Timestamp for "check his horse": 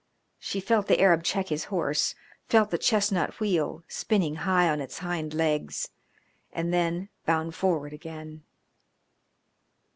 1.23-2.15